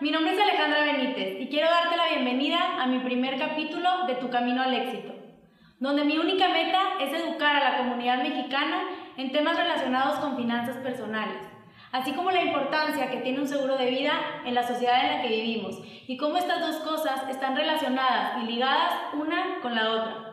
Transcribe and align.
mi 0.00 0.10
nombre 0.10 0.32
es 0.32 0.40
Alejandra 0.40 0.84
Benítez 0.84 1.40
y 1.40 1.48
quiero 1.48 1.68
darte 1.68 1.94
la 1.94 2.08
bienvenida 2.08 2.80
a 2.80 2.86
mi 2.86 3.00
primer 3.00 3.38
capítulo 3.38 4.06
de 4.06 4.14
Tu 4.14 4.30
Camino 4.30 4.62
al 4.62 4.72
Éxito, 4.72 5.12
donde 5.78 6.04
mi 6.04 6.16
única 6.16 6.48
meta 6.48 6.80
es 7.00 7.12
educar 7.12 7.56
a 7.56 7.70
la 7.70 7.76
comunidad 7.76 8.22
mexicana 8.22 8.82
en 9.18 9.30
temas 9.30 9.58
relacionados 9.58 10.18
con 10.20 10.38
finanzas 10.38 10.78
personales, 10.78 11.36
así 11.92 12.12
como 12.12 12.30
la 12.30 12.42
importancia 12.42 13.10
que 13.10 13.18
tiene 13.18 13.40
un 13.40 13.48
seguro 13.48 13.76
de 13.76 13.90
vida 13.90 14.14
en 14.46 14.54
la 14.54 14.66
sociedad 14.66 15.04
en 15.04 15.16
la 15.16 15.22
que 15.22 15.28
vivimos 15.28 15.78
y 16.06 16.16
cómo 16.16 16.38
estas 16.38 16.60
dos 16.60 16.76
cosas 16.76 17.28
están 17.28 17.54
relacionadas 17.54 18.42
y 18.42 18.46
ligadas 18.46 18.94
una 19.12 19.60
con 19.60 19.74
la 19.74 19.90
otra. 19.90 20.30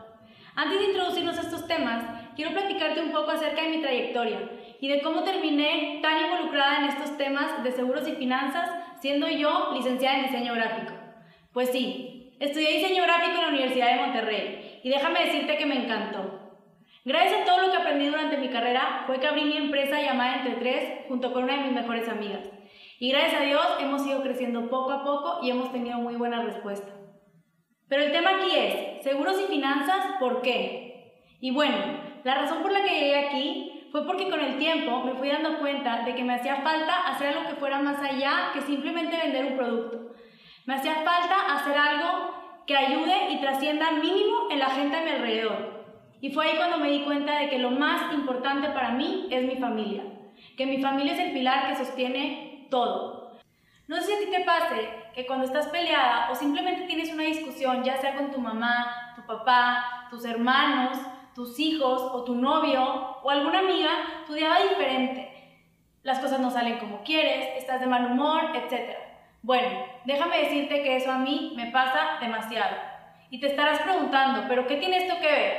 Antes 0.55 0.79
de 0.79 0.85
introducirnos 0.85 1.37
a 1.37 1.41
estos 1.41 1.67
temas, 1.67 2.05
quiero 2.37 2.51
platicarte 2.51 3.01
un 3.01 3.11
poco 3.11 3.31
acerca 3.31 3.63
de 3.63 3.69
mi 3.69 3.81
trayectoria 3.81 4.39
y 4.79 4.87
de 4.87 5.01
cómo 5.01 5.23
terminé 5.23 5.99
tan 6.01 6.16
temas 7.27 7.61
de 7.61 7.71
seguros 7.71 8.07
y 8.07 8.13
finanzas 8.13 8.69
siendo 9.01 9.27
yo 9.27 9.71
licenciada 9.73 10.17
en 10.17 10.23
diseño 10.27 10.53
gráfico. 10.53 10.93
Pues 11.51 11.69
sí, 11.71 12.33
estudié 12.39 12.77
diseño 12.77 13.03
gráfico 13.03 13.35
en 13.35 13.41
la 13.41 13.49
Universidad 13.49 13.91
de 13.91 14.01
Monterrey 14.01 14.79
y 14.81 14.89
déjame 14.89 15.25
decirte 15.25 15.57
que 15.57 15.65
me 15.65 15.83
encantó. 15.83 16.39
Gracias 17.03 17.41
a 17.41 17.45
todo 17.45 17.65
lo 17.65 17.71
que 17.71 17.77
aprendí 17.77 18.05
durante 18.05 18.37
mi 18.37 18.49
carrera 18.49 19.03
fue 19.07 19.19
que 19.19 19.27
abrí 19.27 19.43
mi 19.43 19.57
empresa 19.57 20.01
llamada 20.01 20.37
Entre 20.37 20.55
Tres 20.55 21.05
junto 21.09 21.33
con 21.33 21.43
una 21.43 21.57
de 21.57 21.63
mis 21.63 21.73
mejores 21.73 22.07
amigas. 22.07 22.49
Y 22.99 23.11
gracias 23.11 23.41
a 23.41 23.45
Dios 23.45 23.65
hemos 23.81 24.05
ido 24.05 24.21
creciendo 24.23 24.69
poco 24.69 24.91
a 24.91 25.03
poco 25.03 25.39
y 25.43 25.51
hemos 25.51 25.71
tenido 25.71 25.97
muy 25.97 26.15
buena 26.15 26.43
respuesta. 26.43 26.93
Pero 27.89 28.03
el 28.03 28.11
tema 28.11 28.31
aquí 28.37 28.55
es, 28.55 29.03
seguros 29.03 29.39
y 29.41 29.51
finanzas, 29.51 30.17
¿por 30.19 30.41
qué? 30.41 31.23
Y 31.41 31.51
bueno, 31.51 31.77
la 32.23 32.35
razón 32.35 32.61
por 32.61 32.71
la 32.71 32.83
que 32.83 32.99
llegué 32.99 33.17
aquí 33.17 33.76
fue 33.91 34.05
porque 34.05 34.29
con 34.29 34.39
el 34.39 34.57
tiempo 34.57 35.03
me 35.03 35.13
fui 35.13 35.29
dando 35.29 35.59
cuenta 35.59 36.03
de 36.03 36.15
que 36.15 36.23
me 36.23 36.35
hacía 36.35 36.57
falta 36.57 37.07
hacer 37.07 37.29
algo 37.29 37.49
que 37.49 37.55
fuera 37.55 37.79
más 37.79 38.01
allá 38.01 38.51
que 38.53 38.61
simplemente 38.61 39.17
vender 39.17 39.45
un 39.45 39.57
producto. 39.57 40.13
Me 40.65 40.75
hacía 40.75 40.95
falta 40.95 41.55
hacer 41.55 41.77
algo 41.77 42.63
que 42.65 42.75
ayude 42.75 43.31
y 43.31 43.39
trascienda 43.39 43.91
mínimo 43.91 44.49
en 44.51 44.59
la 44.59 44.69
gente 44.69 44.97
a 44.97 45.03
mi 45.03 45.11
alrededor. 45.11 45.85
Y 46.19 46.31
fue 46.31 46.47
ahí 46.47 46.57
cuando 46.57 46.77
me 46.79 46.91
di 46.91 47.01
cuenta 47.01 47.39
de 47.39 47.49
que 47.49 47.59
lo 47.59 47.71
más 47.71 48.13
importante 48.13 48.69
para 48.69 48.91
mí 48.91 49.27
es 49.31 49.45
mi 49.45 49.55
familia, 49.55 50.03
que 50.57 50.65
mi 50.65 50.81
familia 50.81 51.13
es 51.13 51.19
el 51.19 51.31
pilar 51.31 51.67
que 51.67 51.75
sostiene 51.75 52.67
todo. 52.69 53.37
No 53.87 53.95
sé 53.97 54.03
si 54.03 54.13
a 54.13 54.19
ti 54.19 54.31
te 54.31 54.43
pase 54.43 54.89
que 55.15 55.25
cuando 55.25 55.45
estás 55.45 55.67
peleada 55.67 56.29
o 56.29 56.35
simplemente 56.35 56.87
tienes 56.87 57.13
una 57.13 57.23
discusión, 57.23 57.83
ya 57.83 57.97
sea 57.97 58.15
con 58.15 58.31
tu 58.31 58.39
mamá, 58.39 59.13
tu 59.15 59.25
papá, 59.25 60.07
tus 60.09 60.25
hermanos, 60.25 60.97
tus 61.37 61.59
hijos 61.59 62.01
o 62.01 62.23
tu 62.23 62.33
novio 62.33 62.81
o 63.21 63.29
alguna 63.29 63.59
amiga, 63.59 63.91
tu 64.25 64.33
día 64.33 64.49
va 64.49 64.59
diferente. 64.59 65.31
Las 66.01 66.17
cosas 66.17 66.39
no 66.39 66.49
salen 66.49 66.79
como 66.79 67.03
quieres, 67.03 67.59
estás 67.59 67.79
de 67.79 67.85
mal 67.85 68.07
humor, 68.07 68.55
etc. 68.55 68.97
Bueno, 69.43 69.85
déjame 70.05 70.39
decirte 70.39 70.81
que 70.81 70.95
eso 70.95 71.11
a 71.11 71.19
mí 71.19 71.53
me 71.55 71.67
pasa 71.67 72.17
demasiado. 72.19 72.75
Y 73.29 73.39
te 73.39 73.49
estarás 73.49 73.81
preguntando, 73.81 74.45
¿pero 74.47 74.65
qué 74.65 74.77
tiene 74.77 74.97
esto 74.97 75.19
que 75.21 75.31
ver? 75.31 75.57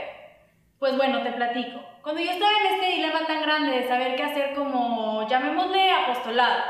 Pues 0.80 0.96
bueno, 0.96 1.22
te 1.22 1.30
platico. 1.30 1.78
Cuando 2.02 2.22
yo 2.22 2.32
estaba 2.32 2.50
en 2.60 2.74
este 2.74 2.96
dilema 2.96 3.24
tan 3.28 3.40
grande 3.40 3.70
de 3.70 3.86
saber 3.86 4.16
qué 4.16 4.24
hacer 4.24 4.54
como, 4.56 5.28
llamémosle, 5.28 5.92
apostolado, 5.92 6.60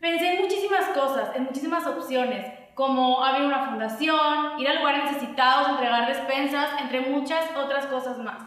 pensé 0.00 0.32
en 0.32 0.42
muchísimas 0.42 0.86
cosas, 0.86 1.36
en 1.36 1.44
muchísimas 1.44 1.86
opciones, 1.86 2.52
como 2.80 3.22
abrir 3.22 3.46
una 3.46 3.66
fundación, 3.66 4.58
ir 4.58 4.66
a 4.66 4.72
lugares 4.72 5.04
necesitados, 5.04 5.68
entregar 5.68 6.08
despensas, 6.08 6.80
entre 6.80 7.02
muchas 7.02 7.44
otras 7.54 7.84
cosas 7.84 8.16
más. 8.16 8.40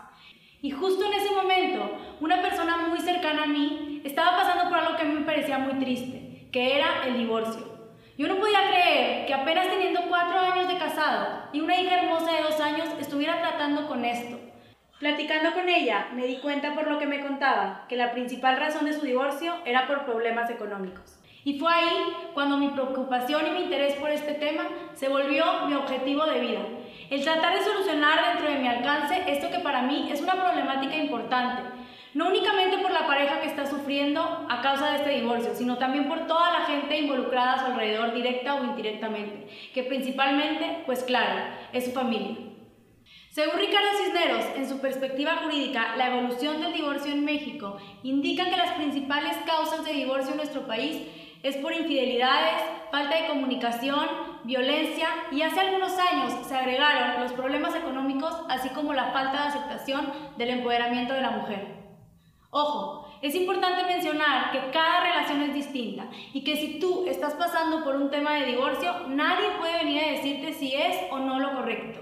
Y 0.60 0.72
justo 0.72 1.06
en 1.06 1.14
ese 1.14 1.36
momento, 1.36 2.00
una 2.20 2.42
persona 2.42 2.78
muy 2.78 3.00
cercana 3.00 3.44
a 3.44 3.46
mí 3.46 4.02
estaba 4.04 4.36
pasando 4.36 4.70
por 4.70 4.80
algo 4.80 4.96
que 4.96 5.04
a 5.04 5.06
mí 5.06 5.14
me 5.14 5.26
parecía 5.26 5.60
muy 5.60 5.76
triste, 5.76 6.50
que 6.52 6.76
era 6.76 7.06
el 7.06 7.20
divorcio. 7.20 7.92
Yo 8.18 8.28
no 8.28 8.40
podía 8.40 8.68
creer 8.70 9.28
que 9.28 9.36
apenas 9.36 9.68
teniendo 9.68 10.02
cuatro 10.10 10.40
años 10.40 10.68
de 10.68 10.80
casado 10.80 11.44
y 11.54 11.62
una 11.62 11.80
hija 11.80 12.02
hermosa 12.02 12.32
de 12.32 12.42
dos 12.42 12.60
años 12.60 12.88
estuviera 13.00 13.40
tratando 13.40 13.88
con 13.88 14.04
esto. 14.04 14.40
Platicando 14.98 15.54
con 15.54 15.70
ella, 15.70 16.08
me 16.16 16.26
di 16.26 16.38
cuenta 16.38 16.74
por 16.74 16.90
lo 16.90 16.98
que 16.98 17.06
me 17.06 17.22
contaba, 17.22 17.86
que 17.88 17.98
la 17.98 18.14
principal 18.14 18.58
razón 18.58 18.86
de 18.86 18.94
su 18.94 19.06
divorcio 19.06 19.54
era 19.64 19.86
por 19.86 20.06
problemas 20.06 20.50
económicos. 20.50 21.23
Y 21.46 21.60
fue 21.60 21.74
ahí 21.74 22.14
cuando 22.34 22.58
mi 22.58 22.70
preocupación 22.70 23.48
y 23.48 23.52
mi 23.52 23.64
interés 23.64 23.96
por 23.96 24.10
este 24.10 24.34
tema 24.34 24.64
se 24.94 25.10
volvió 25.10 25.66
mi 25.68 25.74
objetivo 25.74 26.26
de 26.26 26.40
vida. 26.40 26.62
El 27.10 27.24
tratar 27.24 27.54
de 27.54 27.64
solucionar 27.64 28.34
dentro 28.34 28.52
de 28.52 28.60
mi 28.60 28.68
alcance 28.68 29.24
esto 29.28 29.50
que 29.52 29.60
para 29.60 29.82
mí 29.82 30.10
es 30.12 30.22
una 30.22 30.34
problemática 30.34 30.96
importante, 30.96 31.64
no 32.14 32.28
únicamente 32.28 32.78
por 32.78 32.92
la 32.92 33.08
pareja 33.08 33.42
que 33.42 33.48
está 33.48 33.66
sufriendo 33.66 34.46
a 34.50 34.62
causa 34.62 34.92
de 34.92 34.98
este 34.98 35.10
divorcio, 35.10 35.54
sino 35.54 35.78
también 35.78 36.08
por 36.08 36.28
toda 36.28 36.60
la 36.60 36.66
gente 36.66 36.98
involucrada 36.98 37.54
a 37.54 37.60
su 37.60 37.66
alrededor, 37.66 38.14
directa 38.14 38.56
o 38.56 38.64
indirectamente, 38.64 39.48
que 39.74 39.84
principalmente, 39.84 40.84
pues 40.86 41.04
claro, 41.04 41.42
es 41.74 41.86
su 41.86 41.92
familia. 41.92 42.38
Según 43.32 43.60
Ricardo 43.60 43.88
Cisneros, 43.98 44.46
en 44.56 44.70
su 44.70 44.80
perspectiva 44.80 45.38
jurídica, 45.44 45.96
la 45.98 46.16
evolución 46.16 46.62
del 46.62 46.72
divorcio 46.72 47.12
en 47.12 47.26
México 47.26 47.78
indica 48.04 48.46
que 48.46 48.58
las 48.58 48.74
principales 48.74 49.36
causas 49.46 49.84
de 49.84 49.92
divorcio 49.92 50.32
en 50.32 50.38
nuestro 50.38 50.68
país 50.68 51.02
es 51.44 51.58
por 51.58 51.74
infidelidades, 51.74 52.64
falta 52.90 53.18
de 53.18 53.28
comunicación, 53.28 54.08
violencia 54.46 55.10
y 55.32 55.42
hace 55.42 55.60
algunos 55.60 55.92
años 56.00 56.34
se 56.48 56.56
agregaron 56.56 57.22
los 57.22 57.34
problemas 57.34 57.76
económicos 57.76 58.34
así 58.50 58.70
como 58.70 58.94
la 58.94 59.12
falta 59.12 59.42
de 59.42 59.48
aceptación 59.50 60.08
del 60.38 60.50
empoderamiento 60.52 61.14
de 61.14 61.22
la 61.22 61.32
mujer. 61.32 61.84
Ojo, 62.50 63.10
es 63.22 63.36
importante 63.36 63.84
mencionar 63.84 64.52
que 64.52 64.72
cada 64.72 65.02
relación 65.02 65.42
es 65.42 65.54
distinta 65.54 66.06
y 66.34 66.46
que 66.46 66.56
si 66.56 66.80
tú 66.80 67.06
estás 67.08 67.34
pasando 67.34 67.84
por 67.84 67.98
un 67.98 68.10
tema 68.10 68.36
de 68.36 68.46
divorcio, 68.46 69.08
nadie 69.10 69.50
puede 69.60 69.84
venir 69.84 70.02
a 70.02 70.12
decirte 70.12 70.54
si 70.54 70.74
es 70.74 70.96
o 71.12 71.20
no 71.20 71.40
lo 71.40 71.56
correcto. 71.56 72.02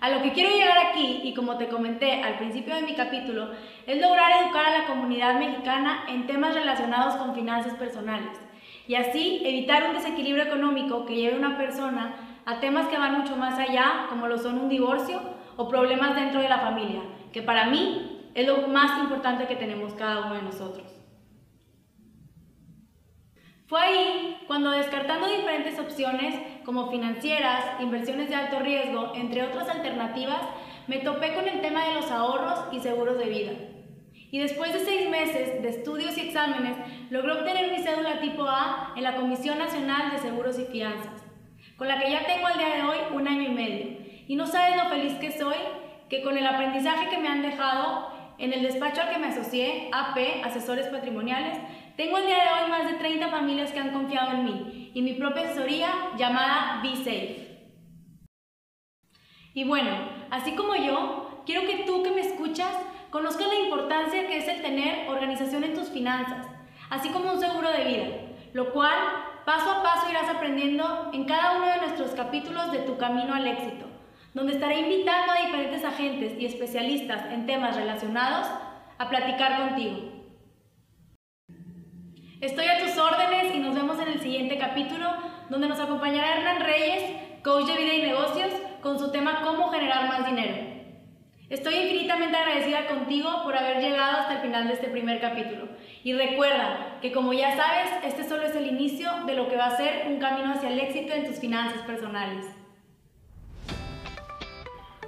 A 0.00 0.10
lo 0.10 0.22
que 0.22 0.32
quiero 0.32 0.50
llegar 0.50 0.78
aquí, 0.78 1.20
y 1.24 1.34
como 1.34 1.58
te 1.58 1.68
comenté 1.68 2.22
al 2.22 2.38
principio 2.38 2.74
de 2.76 2.82
mi 2.82 2.94
capítulo, 2.94 3.50
es 3.84 4.00
lograr 4.00 4.42
educar 4.42 4.66
a 4.66 4.78
la 4.78 4.86
comunidad 4.86 5.38
mexicana 5.38 6.04
en 6.08 6.26
temas 6.26 6.54
relacionados 6.54 7.16
con 7.16 7.34
finanzas 7.34 7.74
personales 7.74 8.38
y 8.88 8.94
así 8.94 9.42
evitar 9.44 9.84
un 9.88 9.94
desequilibrio 9.94 10.44
económico 10.44 11.04
que 11.04 11.14
lleve 11.14 11.36
a 11.36 11.38
una 11.38 11.58
persona 11.58 12.40
a 12.46 12.58
temas 12.58 12.88
que 12.88 12.96
van 12.96 13.20
mucho 13.20 13.36
más 13.36 13.58
allá, 13.58 14.06
como 14.08 14.26
lo 14.26 14.38
son 14.38 14.58
un 14.58 14.70
divorcio 14.70 15.20
o 15.56 15.68
problemas 15.68 16.14
dentro 16.14 16.40
de 16.40 16.48
la 16.48 16.58
familia, 16.58 17.02
que 17.30 17.42
para 17.42 17.66
mí 17.66 18.30
es 18.34 18.46
lo 18.46 18.66
más 18.66 18.98
importante 18.98 19.46
que 19.46 19.56
tenemos 19.56 19.92
cada 19.92 20.24
uno 20.24 20.34
de 20.36 20.42
nosotros. 20.42 20.86
Fue 23.66 23.78
ahí 23.78 24.38
cuando 24.46 24.70
descartando 24.70 25.28
diferentes 25.28 25.78
opciones 25.78 26.34
como 26.64 26.90
financieras, 26.90 27.62
inversiones 27.80 28.30
de 28.30 28.36
alto 28.36 28.60
riesgo, 28.60 29.12
entre 29.14 29.42
otras 29.42 29.68
alternativas, 29.68 30.40
me 30.86 31.00
topé 31.00 31.34
con 31.34 31.46
el 31.46 31.60
tema 31.60 31.86
de 31.86 31.94
los 31.96 32.10
ahorros 32.10 32.60
y 32.72 32.80
seguros 32.80 33.18
de 33.18 33.28
vida. 33.28 33.52
Y 34.30 34.38
después 34.38 34.72
de 34.72 34.80
seis 34.80 35.08
meses 35.08 35.62
de 35.62 35.68
estudios 35.68 36.16
y 36.18 36.22
exámenes, 36.22 36.76
logré 37.10 37.32
obtener 37.32 37.72
mi 37.72 37.82
cédula 37.82 38.20
tipo 38.20 38.44
A 38.46 38.92
en 38.96 39.02
la 39.02 39.16
Comisión 39.16 39.58
Nacional 39.58 40.10
de 40.10 40.18
Seguros 40.18 40.58
y 40.58 40.64
Fianzas, 40.64 41.24
con 41.76 41.88
la 41.88 41.98
que 41.98 42.10
ya 42.10 42.26
tengo 42.26 42.46
al 42.46 42.58
día 42.58 42.76
de 42.76 42.82
hoy 42.82 42.98
un 43.14 43.26
año 43.26 43.42
y 43.42 43.54
medio. 43.54 43.98
Y 44.26 44.36
no 44.36 44.46
sabes 44.46 44.76
lo 44.76 44.90
feliz 44.90 45.14
que 45.14 45.32
soy 45.32 45.56
que 46.10 46.22
con 46.22 46.36
el 46.36 46.46
aprendizaje 46.46 47.08
que 47.08 47.18
me 47.18 47.28
han 47.28 47.42
dejado 47.42 48.10
en 48.38 48.52
el 48.52 48.62
despacho 48.62 49.02
al 49.02 49.10
que 49.10 49.18
me 49.18 49.28
asocié, 49.28 49.90
AP, 49.92 50.44
Asesores 50.44 50.86
Patrimoniales, 50.88 51.58
tengo 51.96 52.16
al 52.16 52.26
día 52.26 52.36
de 52.36 52.62
hoy 52.62 52.70
más 52.70 52.90
de 52.90 52.98
30 52.98 53.28
familias 53.28 53.72
que 53.72 53.80
han 53.80 53.92
confiado 53.92 54.32
en 54.32 54.44
mí 54.44 54.92
y 54.94 55.02
mi 55.02 55.14
propia 55.14 55.44
asesoría 55.44 55.88
llamada 56.16 56.80
Be 56.82 56.96
Safe. 56.96 57.48
Y 59.54 59.64
bueno, 59.64 59.90
así 60.30 60.52
como 60.52 60.76
yo, 60.76 61.42
quiero 61.44 61.62
que 61.62 61.84
tú 61.84 62.02
que 62.02 62.12
me 62.12 62.20
escuchas 62.20 62.72
conozcas 63.10 63.48
la 63.48 63.60
importancia 63.60 64.26
que 64.26 64.38
es 64.38 64.48
el 64.48 64.62
tener 64.62 65.08
organización 65.08 65.64
en 65.64 65.74
tus 65.74 65.88
finanzas, 65.88 66.46
así 66.90 67.08
como 67.10 67.32
un 67.32 67.40
seguro 67.40 67.70
de 67.70 67.84
vida, 67.84 68.06
lo 68.52 68.72
cual 68.72 68.96
paso 69.44 69.70
a 69.70 69.82
paso 69.82 70.10
irás 70.10 70.28
aprendiendo 70.28 71.10
en 71.12 71.24
cada 71.24 71.56
uno 71.56 71.66
de 71.66 71.78
nuestros 71.78 72.10
capítulos 72.12 72.72
de 72.72 72.80
Tu 72.80 72.96
Camino 72.98 73.34
al 73.34 73.46
Éxito, 73.46 73.86
donde 74.34 74.54
estaré 74.54 74.80
invitando 74.80 75.32
a 75.32 75.46
diferentes 75.46 75.84
agentes 75.84 76.38
y 76.38 76.46
especialistas 76.46 77.32
en 77.32 77.46
temas 77.46 77.76
relacionados 77.76 78.46
a 78.98 79.08
platicar 79.08 79.68
contigo. 79.68 80.18
Estoy 82.40 82.66
a 82.66 82.78
tus 82.78 82.96
órdenes 82.96 83.54
y 83.54 83.58
nos 83.58 83.74
vemos 83.74 83.98
en 84.00 84.08
el 84.08 84.20
siguiente 84.20 84.58
capítulo, 84.58 85.08
donde 85.48 85.68
nos 85.68 85.80
acompañará 85.80 86.36
Hernán 86.36 86.60
Reyes, 86.60 87.42
coach 87.42 87.66
de 87.66 87.76
vida 87.76 87.94
y 87.94 88.02
negocios, 88.02 88.52
con 88.80 88.98
su 88.98 89.10
tema 89.10 89.40
Cómo 89.42 89.70
generar 89.70 90.06
más 90.08 90.24
dinero. 90.24 90.77
Estoy 91.50 91.74
infinitamente 91.76 92.36
agradecida 92.36 92.86
contigo 92.86 93.42
por 93.42 93.56
haber 93.56 93.80
llegado 93.80 94.18
hasta 94.18 94.34
el 94.34 94.40
final 94.40 94.68
de 94.68 94.74
este 94.74 94.88
primer 94.88 95.18
capítulo. 95.18 95.66
Y 96.04 96.12
recuerda 96.12 96.98
que 97.00 97.10
como 97.10 97.32
ya 97.32 97.56
sabes, 97.56 97.88
este 98.04 98.28
solo 98.28 98.42
es 98.42 98.54
el 98.54 98.66
inicio 98.66 99.08
de 99.24 99.34
lo 99.34 99.48
que 99.48 99.56
va 99.56 99.68
a 99.68 99.76
ser 99.76 100.08
un 100.08 100.18
camino 100.18 100.52
hacia 100.52 100.68
el 100.68 100.78
éxito 100.78 101.14
en 101.14 101.26
tus 101.26 101.38
finanzas 101.38 101.80
personales. 101.82 102.44